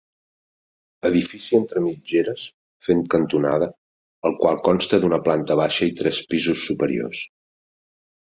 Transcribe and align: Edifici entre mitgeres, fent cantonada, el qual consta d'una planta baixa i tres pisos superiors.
Edifici 1.09 1.57
entre 1.57 1.83
mitgeres, 1.87 2.45
fent 2.87 3.03
cantonada, 3.15 3.67
el 4.31 4.35
qual 4.41 4.59
consta 4.69 5.01
d'una 5.05 5.21
planta 5.29 5.59
baixa 5.61 5.91
i 5.91 5.95
tres 6.01 6.25
pisos 6.33 6.67
superiors. 6.73 7.23